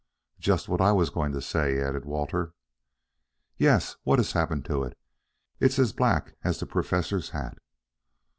"Just 0.39 0.67
what 0.67 0.81
I 0.81 0.91
was 0.93 1.11
going 1.11 1.31
to 1.31 1.43
say," 1.43 1.79
added 1.79 2.05
Walter. 2.05 2.55
"Yes, 3.57 3.97
what 4.01 4.17
has 4.17 4.31
happened 4.31 4.65
to 4.65 4.81
it? 4.81 4.97
It's 5.59 5.77
as 5.77 5.93
black 5.93 6.33
as 6.43 6.59
the 6.59 6.65
Professor's 6.65 7.29
hat." 7.29 7.59